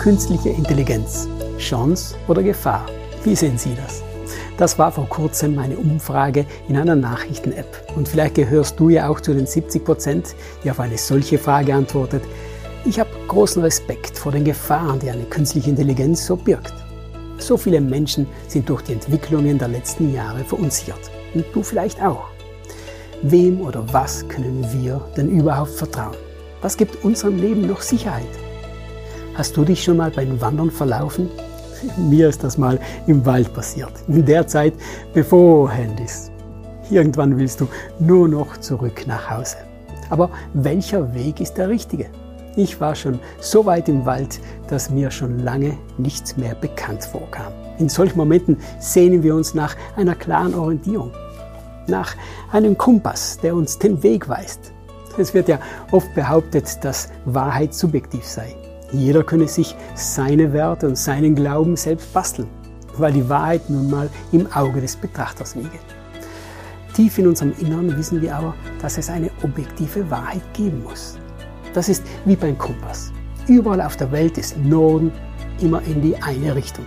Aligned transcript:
Künstliche 0.00 0.48
Intelligenz. 0.48 1.28
Chance 1.58 2.14
oder 2.26 2.42
Gefahr? 2.42 2.86
Wie 3.22 3.36
sehen 3.36 3.58
Sie 3.58 3.74
das? 3.74 4.02
Das 4.56 4.78
war 4.78 4.90
vor 4.90 5.06
kurzem 5.06 5.58
eine 5.58 5.76
Umfrage 5.76 6.46
in 6.70 6.78
einer 6.78 6.96
Nachrichten-App. 6.96 7.92
Und 7.94 8.08
vielleicht 8.08 8.36
gehörst 8.36 8.80
du 8.80 8.88
ja 8.88 9.10
auch 9.10 9.20
zu 9.20 9.34
den 9.34 9.44
70 9.44 9.84
Prozent, 9.84 10.34
die 10.64 10.70
auf 10.70 10.80
eine 10.80 10.96
solche 10.96 11.36
Frage 11.36 11.74
antwortet. 11.74 12.22
Ich 12.86 12.98
habe 12.98 13.10
großen 13.28 13.62
Respekt 13.62 14.16
vor 14.16 14.32
den 14.32 14.44
Gefahren, 14.44 15.00
die 15.00 15.10
eine 15.10 15.24
künstliche 15.24 15.68
Intelligenz 15.68 16.24
so 16.24 16.34
birgt. 16.34 16.72
So 17.36 17.58
viele 17.58 17.82
Menschen 17.82 18.26
sind 18.48 18.70
durch 18.70 18.80
die 18.80 18.94
Entwicklungen 18.94 19.58
der 19.58 19.68
letzten 19.68 20.14
Jahre 20.14 20.44
verunsichert. 20.44 21.10
Und 21.34 21.44
du 21.52 21.62
vielleicht 21.62 22.00
auch. 22.00 22.24
Wem 23.20 23.60
oder 23.60 23.84
was 23.92 24.26
können 24.28 24.66
wir 24.72 24.98
denn 25.14 25.28
überhaupt 25.28 25.72
vertrauen? 25.72 26.16
Was 26.62 26.78
gibt 26.78 27.04
unserem 27.04 27.36
Leben 27.36 27.66
noch 27.66 27.82
Sicherheit? 27.82 28.39
Hast 29.40 29.56
du 29.56 29.64
dich 29.64 29.82
schon 29.82 29.96
mal 29.96 30.10
beim 30.10 30.38
Wandern 30.42 30.70
verlaufen? 30.70 31.30
Mir 31.96 32.28
ist 32.28 32.44
das 32.44 32.58
mal 32.58 32.78
im 33.06 33.24
Wald 33.24 33.54
passiert. 33.54 33.90
In 34.06 34.26
der 34.26 34.46
Zeit, 34.46 34.74
bevor 35.14 35.70
Handys. 35.70 36.30
Irgendwann 36.90 37.38
willst 37.38 37.62
du 37.62 37.68
nur 37.98 38.28
noch 38.28 38.58
zurück 38.58 39.06
nach 39.06 39.30
Hause. 39.30 39.56
Aber 40.10 40.28
welcher 40.52 41.14
Weg 41.14 41.40
ist 41.40 41.54
der 41.54 41.70
richtige? 41.70 42.10
Ich 42.54 42.82
war 42.82 42.94
schon 42.94 43.18
so 43.40 43.64
weit 43.64 43.88
im 43.88 44.04
Wald, 44.04 44.40
dass 44.68 44.90
mir 44.90 45.10
schon 45.10 45.38
lange 45.38 45.78
nichts 45.96 46.36
mehr 46.36 46.54
bekannt 46.54 47.04
vorkam. 47.04 47.54
In 47.78 47.88
solchen 47.88 48.18
Momenten 48.18 48.58
sehnen 48.78 49.22
wir 49.22 49.34
uns 49.34 49.54
nach 49.54 49.74
einer 49.96 50.16
klaren 50.16 50.54
Orientierung, 50.54 51.12
nach 51.86 52.14
einem 52.52 52.76
Kompass, 52.76 53.38
der 53.42 53.54
uns 53.54 53.78
den 53.78 54.02
Weg 54.02 54.28
weist. 54.28 54.74
Es 55.16 55.32
wird 55.32 55.48
ja 55.48 55.58
oft 55.92 56.14
behauptet, 56.14 56.84
dass 56.84 57.08
Wahrheit 57.24 57.72
subjektiv 57.72 58.22
sei. 58.22 58.54
Jeder 58.92 59.22
könne 59.22 59.46
sich 59.46 59.76
seine 59.94 60.52
Werte 60.52 60.88
und 60.88 60.96
seinen 60.96 61.34
Glauben 61.34 61.76
selbst 61.76 62.12
basteln, 62.12 62.48
weil 62.96 63.12
die 63.12 63.28
Wahrheit 63.28 63.70
nun 63.70 63.90
mal 63.90 64.10
im 64.32 64.50
Auge 64.52 64.80
des 64.80 64.96
Betrachters 64.96 65.54
liege. 65.54 65.78
Tief 66.94 67.18
in 67.18 67.28
unserem 67.28 67.52
Innern 67.60 67.96
wissen 67.96 68.20
wir 68.20 68.34
aber, 68.34 68.54
dass 68.82 68.98
es 68.98 69.08
eine 69.08 69.30
objektive 69.42 70.10
Wahrheit 70.10 70.42
geben 70.54 70.82
muss. 70.82 71.16
Das 71.72 71.88
ist 71.88 72.02
wie 72.24 72.34
beim 72.34 72.58
Kompass. 72.58 73.12
Überall 73.46 73.80
auf 73.80 73.96
der 73.96 74.10
Welt 74.10 74.36
ist 74.38 74.56
Norden 74.58 75.12
immer 75.60 75.82
in 75.82 76.02
die 76.02 76.16
eine 76.20 76.54
Richtung. 76.54 76.84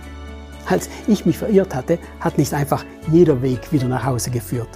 Als 0.68 0.88
ich 1.06 1.24
mich 1.24 1.38
verirrt 1.38 1.74
hatte, 1.74 1.98
hat 2.20 2.38
nicht 2.38 2.52
einfach 2.52 2.84
jeder 3.10 3.40
Weg 3.40 3.72
wieder 3.72 3.88
nach 3.88 4.04
Hause 4.04 4.30
geführt. 4.30 4.68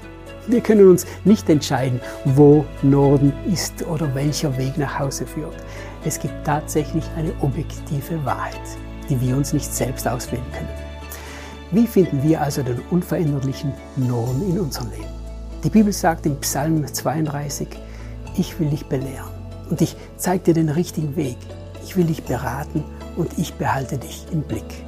Wir 0.49 0.63
können 0.63 0.89
uns 0.89 1.07
nicht 1.25 1.47
entscheiden, 1.51 2.01
wo 2.25 2.65
Norden 2.83 3.35
ist 3.53 3.87
oder 3.87 4.15
welcher 4.15 4.57
Weg 4.57 4.79
nach 4.79 4.99
Hause 4.99 5.27
führt. 5.27 5.55
Es 6.07 6.19
gibt 6.19 6.47
tatsächlich 6.47 7.05
eine 7.17 7.33
objektive 7.43 8.25
Wahrheit, 8.25 8.59
die 9.11 9.21
wir 9.21 9.37
uns 9.37 9.53
nicht 9.53 9.71
selbst 9.73 10.09
auswählen 10.09 10.45
können. 10.53 10.71
Wie 11.71 11.87
finden 11.87 12.23
wir 12.23 12.41
also 12.41 12.63
den 12.63 12.81
unveränderlichen 12.91 13.75
Norden 13.97 14.43
in 14.49 14.59
unserem 14.59 14.91
Leben? 14.91 15.05
Die 15.65 15.71
Bibel 15.71 15.93
sagt 15.93 16.25
im 16.25 16.37
Psalm 16.41 16.87
32, 16.87 17.69
ich 18.39 18.59
will 18.59 18.71
dich 18.71 18.87
belehren 18.87 19.29
und 19.69 19.83
ich 19.83 19.97
zeige 20.17 20.45
dir 20.45 20.55
den 20.55 20.71
richtigen 20.71 21.15
Weg. 21.15 21.37
Ich 21.85 21.95
will 21.95 22.07
dich 22.07 22.23
beraten 22.23 22.85
und 23.17 23.39
ich 23.39 23.53
behalte 23.53 23.99
dich 23.99 24.25
im 24.33 24.41
Blick. 24.41 24.88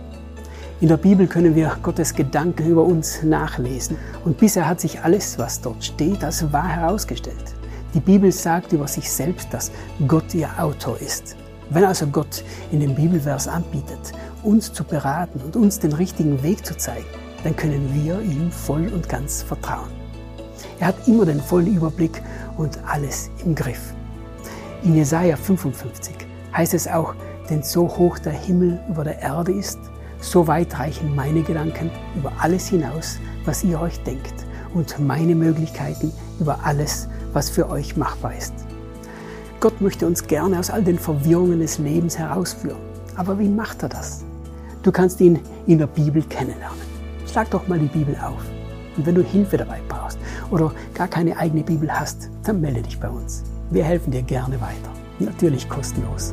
In 0.80 0.88
der 0.88 0.96
Bibel 0.96 1.26
können 1.26 1.54
wir 1.54 1.76
Gottes 1.82 2.14
Gedanken 2.14 2.66
über 2.66 2.82
uns 2.82 3.22
nachlesen 3.22 3.98
und 4.24 4.38
bisher 4.38 4.66
hat 4.66 4.80
sich 4.80 5.02
alles, 5.02 5.38
was 5.38 5.60
dort 5.60 5.84
steht, 5.84 6.24
als 6.24 6.54
wahr 6.54 6.68
herausgestellt. 6.68 7.54
Die 7.92 8.00
Bibel 8.00 8.32
sagt 8.32 8.72
über 8.72 8.88
sich 8.88 9.10
selbst, 9.10 9.52
dass 9.52 9.70
Gott 10.08 10.32
ihr 10.32 10.48
Autor 10.58 10.98
ist. 10.98 11.36
Wenn 11.68 11.84
also 11.84 12.06
Gott 12.06 12.42
in 12.72 12.80
dem 12.80 12.94
Bibelvers 12.94 13.46
anbietet, 13.46 14.12
uns 14.42 14.72
zu 14.72 14.82
beraten 14.82 15.42
und 15.44 15.54
uns 15.54 15.78
den 15.78 15.92
richtigen 15.92 16.42
Weg 16.42 16.64
zu 16.64 16.74
zeigen, 16.74 17.04
dann 17.44 17.54
können 17.54 17.90
wir 17.92 18.18
ihm 18.22 18.50
voll 18.50 18.88
und 18.88 19.06
ganz 19.06 19.42
vertrauen. 19.42 19.90
Er 20.78 20.86
hat 20.86 21.06
immer 21.06 21.26
den 21.26 21.42
vollen 21.42 21.76
Überblick 21.76 22.22
und 22.56 22.78
alles 22.86 23.30
im 23.44 23.54
Griff. 23.54 23.92
In 24.82 24.94
Jesaja 24.94 25.36
55 25.36 26.14
heißt 26.56 26.72
es 26.72 26.88
auch, 26.88 27.14
denn 27.50 27.62
so 27.62 27.86
hoch 27.86 28.18
der 28.18 28.32
Himmel 28.32 28.80
über 28.88 29.04
der 29.04 29.20
Erde 29.20 29.52
ist, 29.52 29.78
so 30.20 30.46
weit 30.46 30.78
reichen 30.78 31.14
meine 31.14 31.42
Gedanken 31.42 31.90
über 32.16 32.32
alles 32.38 32.68
hinaus, 32.68 33.18
was 33.44 33.64
ihr 33.64 33.80
euch 33.80 34.00
denkt, 34.02 34.34
und 34.74 34.98
meine 34.98 35.34
Möglichkeiten 35.34 36.12
über 36.38 36.60
alles, 36.64 37.08
was 37.32 37.50
für 37.50 37.68
euch 37.68 37.96
machbar 37.96 38.36
ist. 38.36 38.54
Gott 39.60 39.80
möchte 39.80 40.06
uns 40.06 40.26
gerne 40.26 40.58
aus 40.58 40.70
all 40.70 40.82
den 40.82 40.98
Verwirrungen 40.98 41.60
des 41.60 41.78
Lebens 41.78 42.18
herausführen. 42.18 42.78
Aber 43.16 43.38
wie 43.38 43.48
macht 43.48 43.82
er 43.82 43.90
das? 43.90 44.24
Du 44.82 44.90
kannst 44.90 45.20
ihn 45.20 45.38
in 45.66 45.78
der 45.78 45.86
Bibel 45.86 46.22
kennenlernen. 46.22 46.80
Schlag 47.30 47.50
doch 47.50 47.68
mal 47.68 47.78
die 47.78 47.86
Bibel 47.86 48.16
auf. 48.16 48.42
Und 48.96 49.04
wenn 49.04 49.14
du 49.14 49.22
Hilfe 49.22 49.58
dabei 49.58 49.80
brauchst 49.88 50.18
oder 50.50 50.72
gar 50.94 51.08
keine 51.08 51.36
eigene 51.36 51.62
Bibel 51.62 51.92
hast, 51.92 52.30
dann 52.44 52.60
melde 52.60 52.82
dich 52.82 52.98
bei 52.98 53.08
uns. 53.08 53.42
Wir 53.70 53.84
helfen 53.84 54.10
dir 54.10 54.22
gerne 54.22 54.60
weiter. 54.60 54.90
Natürlich 55.18 55.68
kostenlos. 55.68 56.32